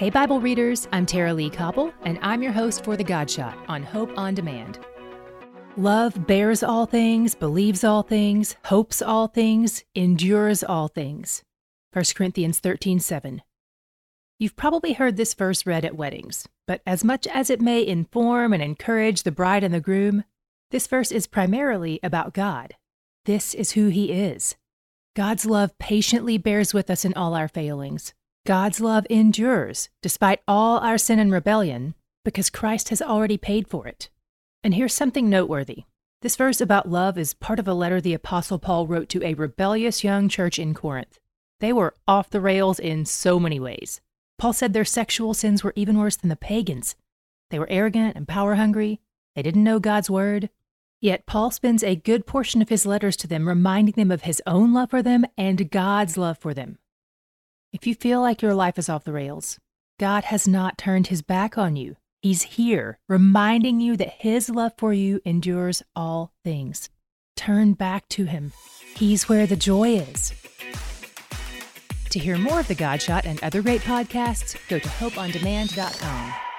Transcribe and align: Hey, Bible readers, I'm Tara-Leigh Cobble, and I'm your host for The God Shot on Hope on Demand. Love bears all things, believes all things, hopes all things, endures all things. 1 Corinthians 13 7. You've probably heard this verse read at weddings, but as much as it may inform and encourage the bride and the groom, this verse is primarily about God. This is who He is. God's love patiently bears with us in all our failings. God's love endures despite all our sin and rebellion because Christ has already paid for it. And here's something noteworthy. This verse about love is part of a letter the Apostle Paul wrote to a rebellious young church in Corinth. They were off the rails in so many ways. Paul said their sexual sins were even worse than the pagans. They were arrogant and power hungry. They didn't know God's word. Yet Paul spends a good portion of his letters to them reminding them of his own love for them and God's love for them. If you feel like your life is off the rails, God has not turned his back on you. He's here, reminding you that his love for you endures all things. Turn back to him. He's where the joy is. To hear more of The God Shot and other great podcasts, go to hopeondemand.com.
Hey, 0.00 0.08
Bible 0.08 0.40
readers, 0.40 0.88
I'm 0.92 1.04
Tara-Leigh 1.04 1.50
Cobble, 1.50 1.92
and 2.04 2.18
I'm 2.22 2.42
your 2.42 2.52
host 2.52 2.84
for 2.84 2.96
The 2.96 3.04
God 3.04 3.30
Shot 3.30 3.58
on 3.68 3.82
Hope 3.82 4.10
on 4.16 4.34
Demand. 4.34 4.78
Love 5.76 6.26
bears 6.26 6.62
all 6.62 6.86
things, 6.86 7.34
believes 7.34 7.84
all 7.84 8.02
things, 8.02 8.56
hopes 8.64 9.02
all 9.02 9.26
things, 9.26 9.84
endures 9.94 10.64
all 10.64 10.88
things. 10.88 11.42
1 11.92 12.02
Corinthians 12.14 12.60
13 12.60 12.98
7. 12.98 13.42
You've 14.38 14.56
probably 14.56 14.94
heard 14.94 15.18
this 15.18 15.34
verse 15.34 15.66
read 15.66 15.84
at 15.84 15.98
weddings, 15.98 16.48
but 16.66 16.80
as 16.86 17.04
much 17.04 17.26
as 17.26 17.50
it 17.50 17.60
may 17.60 17.86
inform 17.86 18.54
and 18.54 18.62
encourage 18.62 19.24
the 19.24 19.30
bride 19.30 19.62
and 19.62 19.74
the 19.74 19.80
groom, 19.80 20.24
this 20.70 20.86
verse 20.86 21.12
is 21.12 21.26
primarily 21.26 22.00
about 22.02 22.32
God. 22.32 22.74
This 23.26 23.52
is 23.52 23.72
who 23.72 23.88
He 23.88 24.12
is. 24.12 24.56
God's 25.14 25.44
love 25.44 25.78
patiently 25.78 26.38
bears 26.38 26.72
with 26.72 26.88
us 26.88 27.04
in 27.04 27.12
all 27.12 27.34
our 27.34 27.48
failings. 27.48 28.14
God's 28.46 28.80
love 28.80 29.06
endures 29.10 29.90
despite 30.02 30.40
all 30.48 30.78
our 30.78 30.96
sin 30.96 31.18
and 31.18 31.30
rebellion 31.30 31.94
because 32.24 32.50
Christ 32.50 32.88
has 32.88 33.02
already 33.02 33.36
paid 33.36 33.68
for 33.68 33.86
it. 33.86 34.08
And 34.64 34.74
here's 34.74 34.94
something 34.94 35.28
noteworthy. 35.28 35.84
This 36.22 36.36
verse 36.36 36.60
about 36.60 36.88
love 36.88 37.16
is 37.16 37.34
part 37.34 37.58
of 37.58 37.68
a 37.68 37.74
letter 37.74 38.00
the 38.00 38.14
Apostle 38.14 38.58
Paul 38.58 38.86
wrote 38.86 39.08
to 39.10 39.24
a 39.24 39.34
rebellious 39.34 40.04
young 40.04 40.28
church 40.28 40.58
in 40.58 40.74
Corinth. 40.74 41.18
They 41.60 41.72
were 41.72 41.94
off 42.08 42.30
the 42.30 42.40
rails 42.40 42.78
in 42.78 43.04
so 43.04 43.38
many 43.38 43.60
ways. 43.60 44.00
Paul 44.38 44.54
said 44.54 44.72
their 44.72 44.84
sexual 44.84 45.34
sins 45.34 45.62
were 45.62 45.74
even 45.76 45.98
worse 45.98 46.16
than 46.16 46.30
the 46.30 46.36
pagans. 46.36 46.94
They 47.50 47.58
were 47.58 47.70
arrogant 47.70 48.16
and 48.16 48.26
power 48.26 48.54
hungry. 48.54 49.00
They 49.34 49.42
didn't 49.42 49.64
know 49.64 49.78
God's 49.78 50.10
word. 50.10 50.48
Yet 51.00 51.26
Paul 51.26 51.50
spends 51.50 51.82
a 51.82 51.96
good 51.96 52.26
portion 52.26 52.60
of 52.60 52.68
his 52.68 52.86
letters 52.86 53.16
to 53.18 53.26
them 53.26 53.48
reminding 53.48 53.94
them 53.96 54.10
of 54.10 54.22
his 54.22 54.42
own 54.46 54.72
love 54.72 54.90
for 54.90 55.02
them 55.02 55.24
and 55.36 55.70
God's 55.70 56.16
love 56.16 56.38
for 56.38 56.52
them. 56.52 56.78
If 57.72 57.86
you 57.86 57.94
feel 57.94 58.20
like 58.20 58.42
your 58.42 58.54
life 58.54 58.78
is 58.78 58.88
off 58.88 59.04
the 59.04 59.12
rails, 59.12 59.58
God 60.00 60.24
has 60.24 60.48
not 60.48 60.76
turned 60.76 61.06
his 61.06 61.22
back 61.22 61.56
on 61.56 61.76
you. 61.76 61.96
He's 62.20 62.42
here, 62.42 62.98
reminding 63.08 63.80
you 63.80 63.96
that 63.96 64.14
his 64.18 64.50
love 64.50 64.72
for 64.76 64.92
you 64.92 65.20
endures 65.24 65.82
all 65.94 66.32
things. 66.42 66.90
Turn 67.36 67.74
back 67.74 68.08
to 68.10 68.24
him. 68.24 68.52
He's 68.96 69.28
where 69.28 69.46
the 69.46 69.56
joy 69.56 69.98
is. 69.98 70.34
To 72.10 72.18
hear 72.18 72.36
more 72.36 72.58
of 72.58 72.66
The 72.66 72.74
God 72.74 73.00
Shot 73.00 73.24
and 73.24 73.40
other 73.42 73.62
great 73.62 73.82
podcasts, 73.82 74.56
go 74.68 74.80
to 74.80 74.88
hopeondemand.com. 74.88 76.49